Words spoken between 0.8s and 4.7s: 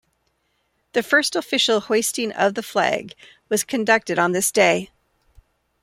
The first official hoisting of the flag was conducted on this